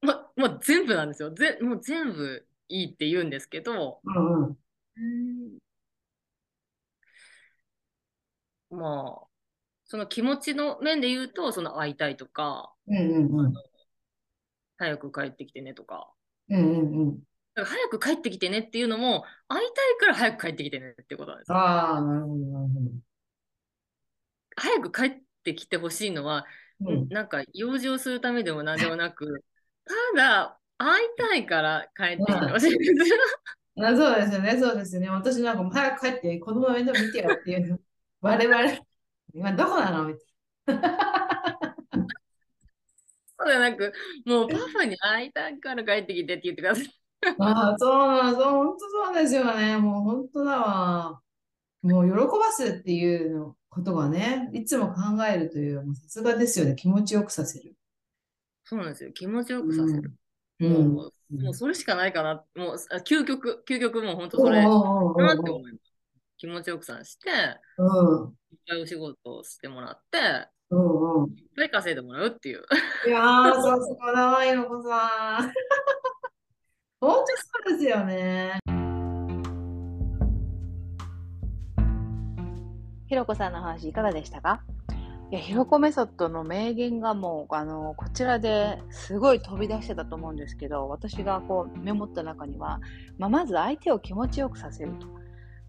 [0.00, 1.30] ま、まあ、全部なんですよ。
[1.32, 4.10] ぜ、もう全部いいって言うんですけど、う
[4.46, 4.58] ん。
[4.96, 5.58] うん。
[8.70, 9.33] まあ、
[9.94, 13.52] その気持ちの面で言うと、その会いたいとか、うんうんうん。
[14.76, 16.10] 早く帰ってきてねとか、
[16.48, 17.18] うんうんうん。
[17.54, 21.58] 早く帰ってきてねっていうのも、会いたいから早く帰ってきてねってことなんですよ。
[21.58, 22.90] ああ、なるほど、なるほど。
[24.56, 26.44] 早く帰ってきてほしいのは、
[26.80, 29.44] うんなんか用事をするためでも何でもなく、
[29.86, 33.16] ただ会いたいから帰ってきてほしいんですよ。
[33.78, 35.08] あ、そうですよね、そうですよね。
[35.08, 37.78] 私なんかもう早く帰って子供の面倒見てよっていうの。
[38.20, 38.83] 我々、
[39.34, 40.06] 今どこなの？
[40.06, 40.24] みたい
[43.36, 43.92] そうでなく、
[44.24, 46.90] もうパパに会いたいから帰ってきてって言ってください。
[47.38, 49.76] ああ、そうなの、そう、本当そうですよね。
[49.76, 51.20] もう本当だわ。
[51.82, 56.76] もう喜ばすっていうのことがね、いつも考えるという、もうさすがですよね。
[56.76, 57.74] 気持ちよくさせる。
[58.64, 59.12] そうなんですよ。
[59.12, 60.12] 気持ちよくさせる。
[60.60, 60.94] うん。
[60.94, 62.44] もう、もうそれしかないかな。
[62.54, 65.92] もう、あ究極、究極もう本当それなって思います。
[66.38, 67.30] 気持ちよくさせて、
[67.78, 68.34] うん。
[68.54, 71.30] いっぱいお仕事をしてもらって、うんうん。
[71.30, 72.62] いっぱい稼いでもらうっていう。
[73.04, 75.52] いやー、さすがだわ、ひろこさん。
[77.00, 77.26] 本当
[77.68, 78.60] そうですよね。
[83.08, 84.62] ひろこさんの話いかがでしたか？
[85.32, 92.78] いや、ひろこメソッドの名言がもう、あの、こちらですごい飛び出してたと思うんですけど、私がこうメモった中には、
[93.18, 95.23] まあ、まず相手を気持ちよくさせると。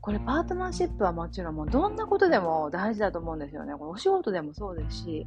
[0.06, 3.74] これパートナーシップはもちろんもうどんなことでも大事だと思うんですよね。
[3.74, 5.26] こお仕事でもそうですし、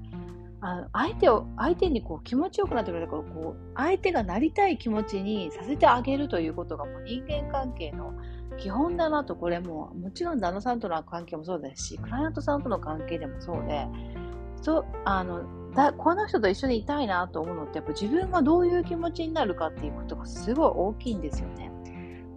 [0.60, 8.12] あの相手を、相手にこう気持ちよくなってくれるから、こう、相手がなりたい気持ちにさせてあげるということがもう人間関係の
[8.56, 13.84] 基本だなと、これも、もちろん旦那さんとの関係もそうですし、クライアントさんとの関係でもそうで、
[14.62, 15.42] そ、あの、
[15.74, 21.72] だこの人と一緒にいたいなと思うのって、やっぱ自分がどういう気持ちになるかっていうことがすごい大きいんですよね。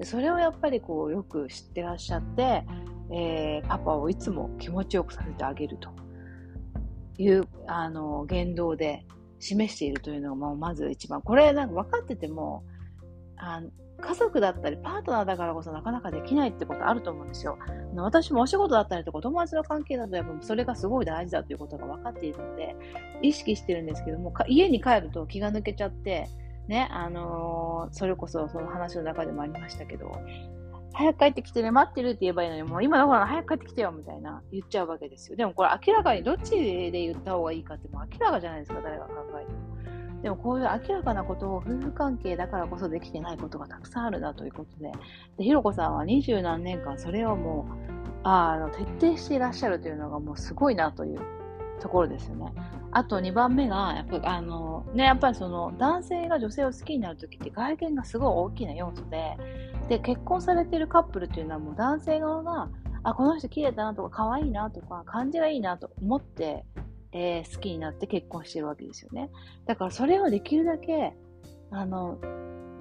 [0.02, 2.66] でそれをやっぱりこう、よく知ってらっしゃって、
[3.14, 5.90] えーパパをいつも気持ちよくさせてあげると
[7.20, 9.06] いう、あの、言動で
[9.38, 11.22] 示しているというのが、まあまず一番。
[11.22, 12.64] これなんか分かってても、
[13.38, 13.62] あ
[14.02, 17.60] 家族だったりパートナーだからこそなかなかできないってことあると思うんですよ。
[17.96, 22.76] 私もお仕事だったりとか友達の関係だとやっぱそれがすごい大事だということが分かっているので
[23.22, 26.28] 意識してるんですけども家に帰ると気が抜けちゃって
[26.72, 30.12] ねあのーそれこそその話の中でもありましたけど
[30.94, 35.36] 早く帰ってきてね待ってるって言えばいいのにもう今だから早く帰ってきてよみたいな言っちゃうわけですよ。
[35.36, 40.22] でもこれ明らかにどっちで言った方がいいかってもう明らかじゃないですか誰が考えても。
[40.22, 44.92] でもこういう明らかなことを夫婦関係だからこそできてないことがたくさんあるなということで、
[45.38, 51.20] でひろこさんは二十何年間それをもうあの徹底していらっしゃるというのがもうすごいなという
[51.80, 52.54] ところですよね。
[52.94, 59.38] あと2番目が、やっぱあの、ね、やっぱりその男性が女性を好きになるときって外見がすごい大きな要素で、
[59.88, 62.70] で、結婚されているカップルっていうのはもう男性側が、
[63.04, 66.66] あ、この人綺麗だなとか可愛いなとか感じがいいなと思って、
[67.14, 69.30] えー好きになって結婚してるわけですよね。
[69.66, 71.14] だからそれをできるだけ、
[71.72, 72.18] あの、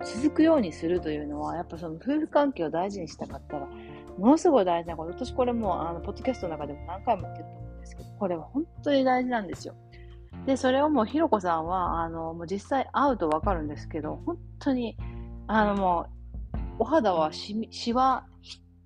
[0.05, 3.67] 続くようにするというのは、やっぱその夫婦関係を大事にしたかったら、
[4.19, 5.13] ものすごい大事なこと。
[5.13, 9.75] 私これも、あの、ポッドキャストの中でも何回も言ってると思うんですけど、これは本当に大事なんですよ。
[10.47, 14.97] で、それをもう、ひろこさんは、あの、もう実際会うとわかるんですけど、本当に、
[15.47, 16.07] あの、も
[16.55, 18.25] う、お肌はしみ、しわ、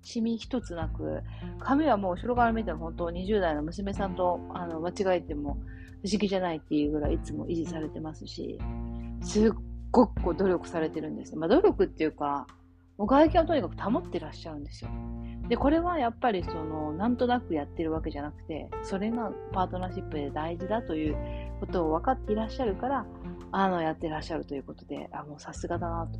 [0.05, 1.23] しみ一つなく、
[1.59, 5.57] 髪はもう後ろから見ても本当20代の娘さんとあの間違えても
[6.03, 8.59] 不思議じゃないっていうぐらいいつも維持されてますし、
[9.21, 9.51] すっ
[9.91, 11.35] ごくこう努力されてるんです。
[11.35, 12.45] まあ努力っていうか、
[12.97, 14.89] もう外見をとにかく保ってらっしゃるんですよ。
[15.47, 21.15] で、これはやっぱりその、なんとなくやってるわけじゃなくて、それがパートナーシップで大事だという
[21.59, 23.05] ことを分かっていらっしゃるから、
[23.51, 26.19] あの、やってらっしゃるということで、あ、もうさすがだなと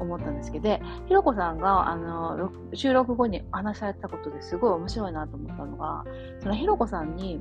[0.00, 6.04] 思ったんですけど、でひろこさんが、あの、収録後に話されたことですごい面白いなと思ったのが、
[6.40, 7.40] そのひろこさんに、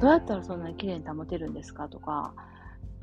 [0.00, 2.34] どうやったらそんなに綺麗に保てるんですかとか、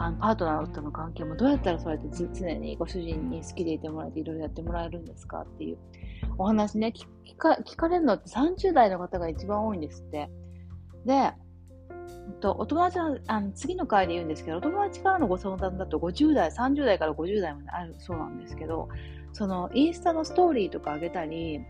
[0.04, 5.78] あのパートナーとの関係もどうやったらそうやって常にご主人に好きでいてもらえていろいろやってもらえるんですかっていう
[6.38, 10.30] お話ね、聞か聞かれるのって30代の方が一番多いんですって。
[11.06, 11.34] で、
[12.40, 18.90] とお友達はあの次の回で言うんですけど、お友達からのご相談だと50代、30代から50代まであるそうなんですけど、
[19.32, 21.62] そのインスタのストーリーとか上げたり、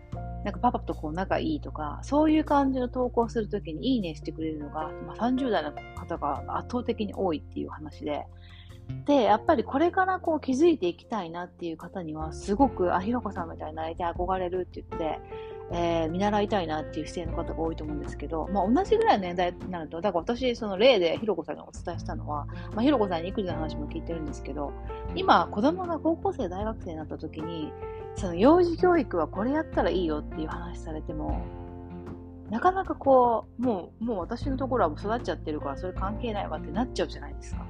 [0.44, 8.26] なんかパパとこう仲いいとか、そういう感じの投稿するときにいいねしてくれるのが、まあ、30代の方が圧倒的に多いっていう話で、
[9.06, 15.20] で、やっぱりこれからこう気づいていきたいなっていう方には、すごく、あ、ひろこさんみたいになりたい、憧れるって言って、
[15.72, 24.72] えー見習いたいなっていう姿勢の方が多いと思うんですけど、まあ同じぐらいの年代になると、だから私、その例でひろこさんにお伝えしたのは、まあひろこさんに育児の話も聞いてるんですけど、
[25.14, 27.72] 今、子供が高校生、大学生になった時に、
[28.16, 31.44] その幼児教育はこれやったらいいよっていう話されても、
[32.50, 37.66] なかなかこう、もう、もう私のところはもう育っちゃってるからそれ関係ないわってなっちゃうじゃないですか。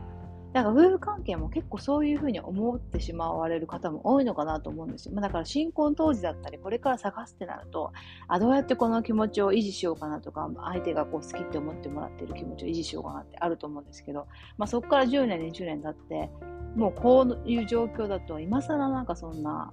[0.55, 5.14] だから夫婦関係も結構そういうふうに思ってしまわれる方も多いのかなと思うんですよ。
[5.14, 7.92] まあ、だから新婚当時だったり、これから探すってなると、
[8.28, 16.30] あ、どうやってこの気持ちを維持しようかなとか、相手がこう好きって思ってもらってる気持ちを維持しようかなってあると思うんですけど、まあ、そこから10年、20年経って、
[16.76, 19.72] もうこういう状況だと、今更なんかそんな、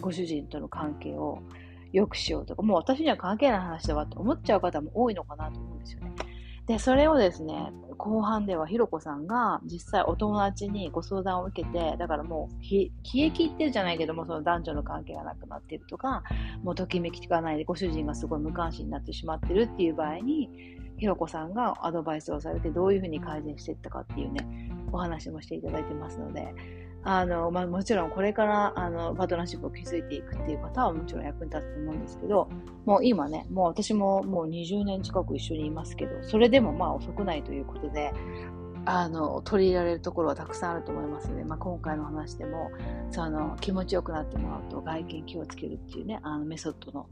[0.00, 1.38] ご主人との関係を
[1.92, 6.12] 良くしようとか、もう私には関係ない話だわって思っちゃう方も多いのかなと思うんですよね。
[6.66, 16.22] で、それをですね、後半ではひろこさんが実際お友達にご相談を受けて、だからもう消え切ってるじゃないけども、その男女の関係がなくなってるとか、
[16.62, 20.48] もうときめきがないでご主人がすごい無関心になってしまってるっていう場合に、
[20.98, 26.54] ひろこさんがアドバイスをされてどういうふうに改善していったかっていうね、お話もしていただいてますので、
[27.04, 32.48] あの、まあ、もちろんこれからあのパートナーシップを築いていくっていう方はもちろん役に立つと思うんですけど、
[32.84, 38.12] もう今ね、もう私ももう20年近く一緒にいますけど、それでもまあ遅くないということで、
[38.84, 42.70] あの、取り入れられるところはたくさんあると思いますので、まあ、今回の話でも、
[43.10, 47.06] その、気持ちよくなってもらうと外見気をつけるっていうね、あのメソッドの、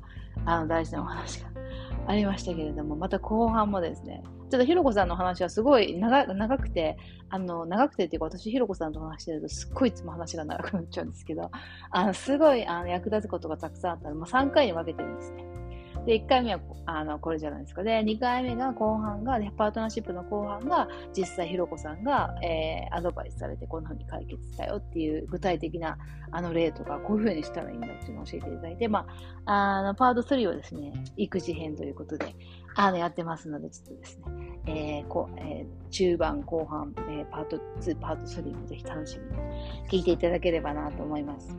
[0.47, 1.49] あの、大事なお話が
[2.07, 6.27] ありましたけれども、また後半もですね、ちょっとひろこさんの話はすごい長
[6.59, 6.97] くて、
[7.29, 11.51] あの、長くてっていうか私ひろこさんと話してるとすっごいいつも話が長くなっちゃうんですけど、
[11.91, 15.60] あの、すごいあの役立つことがたくさんあったら、まあ、3回に分けてるんですね。
[16.07, 17.83] で、1回目はあのこれじゃないですか。
[17.83, 25.99] で、2回目が後半が、パートナーシップの後半が、実際ひろこさんが、えー、アドバイスされてこんな風に解決したよっていう具体的な
[26.33, 29.07] あの例とか、こういう風にしたらいいんだっていうのを教えていただいて、ま
[29.45, 32.35] あ、あのパート3をですね、育児編ということで、
[32.77, 34.25] あのやってますので、ちょっとですね、
[34.67, 41.57] えーこえー、中盤、後半、えー、パート2、パート3もぜひ楽しみに聞いていただければなと思います。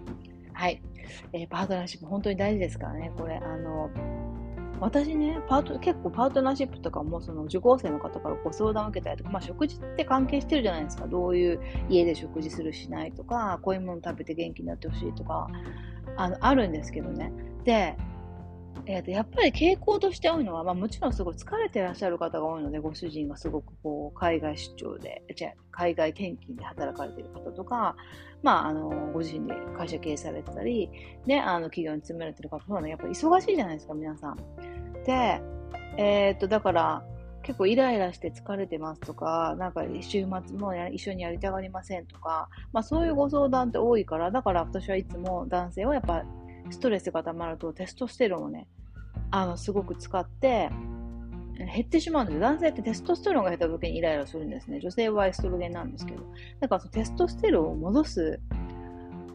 [0.54, 0.82] はい。
[1.34, 3.90] えー、パートナーシップ本当に大事ですからね、これ、あの、
[4.82, 11.06] 私ね、パート、結構パートナーシップとかも、その受講生の方からご相談を受けたりとか、まあ食事って関係してるじゃないですか。
[11.06, 15.48] どういう家で食事するしないとか、こういうもの食べて元気になってほしいとか、
[16.18, 17.32] あの、あるんですけどね。
[17.64, 17.96] で、
[18.86, 27.96] えー、とやっぱり傾向として多いのは、まあ、もちろんすごい疲れてらっしゃる方が多いので、ご主人がすごくこう海外出張で、じゃ海外転勤で働かれてる方とか、
[28.44, 30.90] まあ、あのご自身で会社経営されてたり、
[31.26, 34.38] ね、あの企業に勤められてる方とか、やっぱり忙しいじゃないですか、皆さん。
[35.06, 35.42] で、
[35.98, 37.04] えっ、と、だから、
[37.44, 46.24] 結構イライラして疲れてますとか、なんか週末も一緒にやりたがりませんとか、まあそういうご相談って多いから、だから私はいつも男性はやっぱ
[46.72, 48.68] ストレスが溜まるとテストステロンをね、
[49.32, 50.70] あの、すごく使って、
[51.66, 52.42] 減ってしまうんですよ。
[52.42, 54.80] 男性ってテストステロンが減った時にイライラするんですね。
[54.80, 56.24] 女性はエストロゲンなんですけど。
[56.60, 58.40] だからそのテストステロンを戻す、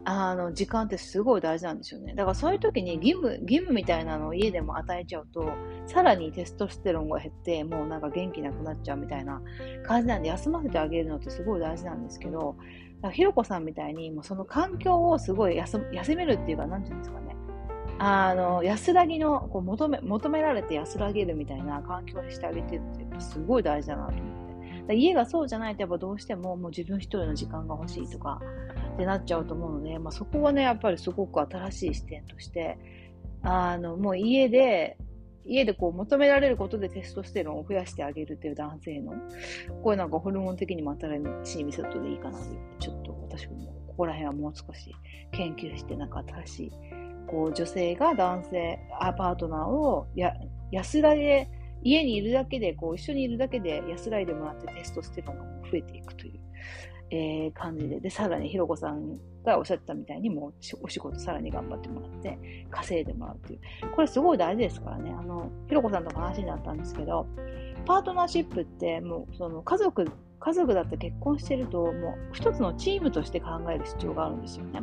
[0.04, 2.14] あの、時間ってすごい大事なんですよね。
[2.14, 5.48] だからそういう時に義務、義務みたいなのを家でも与えちゃうと、
[5.86, 9.40] さらにテストステロンが減って、もうなんか元気なくなっちゃうみたいな
[9.84, 12.56] 感じなんで、休ませてあげるのってすごい大事なんですけど、
[13.12, 15.78] ひろこさんみたいに、もうその環境をすごい休
[16.14, 17.36] めるっていうか、なんていうんですかね。
[17.98, 24.94] あの、安らぎの、こう求め、求められて安らげるみたいな環境にしてあげてるってすごい大事だなと思って。
[24.94, 28.40] 家がそうじゃないとやっぱどうしてももう自分一人の時間が欲しいとか
[28.94, 32.78] ってなっちゃうと思うので、まあ、そこはね、やっぱりすごく新しい視点として、
[33.42, 34.96] あの、もう家で、
[35.46, 39.12] 家でこう求められることでテストステロンを増やしてあげるっていう男性の、
[39.82, 42.44] こういうなんかホルモン的にも新しいミセットでいいかなと
[42.78, 43.54] ちょっと私も
[43.86, 44.94] ここら辺はもう少し
[45.32, 46.72] 研究してなんか新しい
[47.26, 50.34] こう女性が男性、アパートナーをや
[50.70, 51.48] 安らげ、
[51.82, 56.40] 家にいるだけで、こう一緒にいるだけで安らいでもらってテストステロンが増えていくという、
[57.10, 59.18] えー、感じで、で、さらにひろこさん
[59.52, 63.60] がおっしゃってたみたいにもお仕事さらに頑張ってもらって稼いでもらうという。
[63.94, 65.14] これすごい大事ですからね。
[65.16, 67.26] あの、ひろこさんと話になったんですけど、
[67.86, 71.92] パートナーシップってもうその家族家族だって結婚してると、もう
[72.32, 74.82] 一つのチームとして考える必要があるんですよね。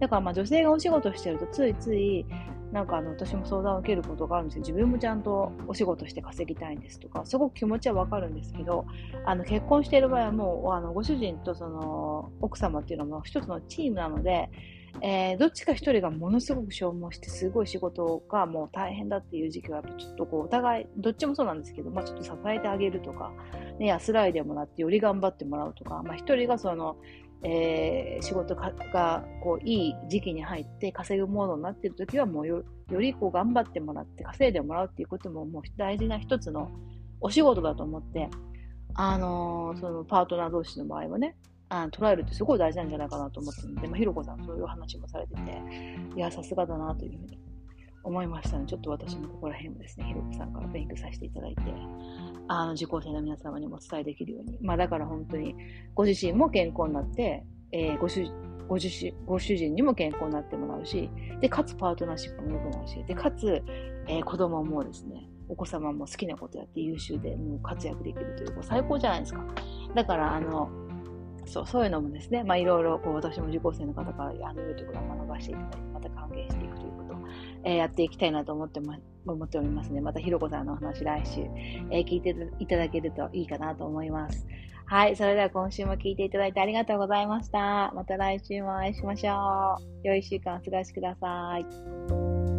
[0.00, 2.26] だからまあ女性がお仕事してるとついつい、
[2.72, 8.86] なんかあの私も相談を受けることがあるんですけど、自分もちゃんとお仕事して稼ぎたいんですとか、すごく気持ちはわかるんですけど、
[9.24, 14.50] あの結婚している場合はもうあのご主人とその奥様っていうのは一つのチームなので、
[15.00, 23.32] えー、どっちか一人がものすごく消耗してすごい仕事がもう大変だっていう時期はちょっとこうお互いどっちもそうなんですけど、まあ、ちょっと支えてあげるとか、
[23.78, 26.96] ね、安らいでもらってより頑張ってもらうとか、まあ、一人がその
[27.42, 36.70] えー、仕事がこういい時期に入って稼ぐモードになっているときはもうよりこう頑張ってもらって稼いでもらうっていうことももう大事な一つの
[37.20, 38.28] お仕事だと思って、
[38.94, 41.36] あのー、そのパートナー同士の場合はね、
[41.68, 45.40] あ捉えるってすごい大事なんじゃないかなと思ってるので、まあ、ひろこさんそういう話もされてて、
[46.16, 47.38] いや、さすがだなというふうに
[48.04, 51.62] 思いましたの、ね、で、ちょっと私もここら辺もですね、ひろこさんから勉強させていただいて、
[52.48, 55.54] あの受講生の皆様にもお伝えできるように、まあ、だから本当に
[55.94, 58.26] ご自身も健康になって、えー、ご主
[58.68, 63.62] ご主ご主人にも健康になってもらうし、で、かつパートナーシップも良くなるし、で、かつ、
[64.06, 69.42] えー、子供もですね、お子様も好きなことやって優秀でもう活躍できるという、最高じゃないですか。
[69.94, 70.68] だから、あの、
[71.46, 76.92] そう、そういうのもですね、まあいろいろこう私も受講生の方からあのいうところを学ばせていただいて、また還元していくという、
[77.64, 80.00] えー、やっていきたいなと思ってま思っておりますね。
[80.00, 81.40] またひろこさんのお話来週、
[81.90, 84.46] えー聞いていただけるといいかなと思います。
[84.86, 85.16] はい。
[85.16, 87.92] それでは今週も聞いていただいてありがとうございました。
[87.94, 90.06] また来週もお会いしましょう。
[90.06, 92.57] 良い週間お過ごしください。